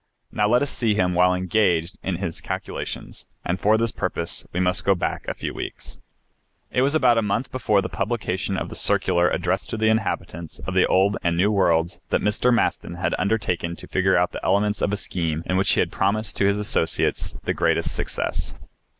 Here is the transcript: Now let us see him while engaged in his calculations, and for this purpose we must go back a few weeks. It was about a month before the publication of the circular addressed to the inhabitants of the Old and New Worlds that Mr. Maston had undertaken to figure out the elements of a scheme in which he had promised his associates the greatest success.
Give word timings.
Now 0.31 0.47
let 0.49 0.63
us 0.63 0.71
see 0.71 0.95
him 0.95 1.13
while 1.13 1.31
engaged 1.35 1.95
in 2.03 2.15
his 2.15 2.41
calculations, 2.41 3.27
and 3.45 3.59
for 3.59 3.77
this 3.77 3.91
purpose 3.91 4.47
we 4.51 4.59
must 4.59 4.83
go 4.83 4.95
back 4.95 5.23
a 5.27 5.35
few 5.35 5.53
weeks. 5.53 5.99
It 6.71 6.81
was 6.81 6.95
about 6.95 7.19
a 7.19 7.21
month 7.21 7.51
before 7.51 7.83
the 7.83 7.87
publication 7.87 8.57
of 8.57 8.69
the 8.69 8.75
circular 8.75 9.29
addressed 9.29 9.69
to 9.69 9.77
the 9.77 9.89
inhabitants 9.89 10.57
of 10.65 10.73
the 10.73 10.87
Old 10.87 11.17
and 11.23 11.37
New 11.37 11.51
Worlds 11.51 11.99
that 12.09 12.21
Mr. 12.21 12.51
Maston 12.51 12.95
had 12.95 13.13
undertaken 13.19 13.75
to 13.75 13.87
figure 13.87 14.17
out 14.17 14.31
the 14.31 14.43
elements 14.43 14.81
of 14.81 14.91
a 14.91 14.97
scheme 14.97 15.43
in 15.45 15.55
which 15.55 15.71
he 15.73 15.81
had 15.81 15.91
promised 15.91 16.39
his 16.39 16.57
associates 16.57 17.35
the 17.43 17.53
greatest 17.53 17.93
success. 17.93 18.55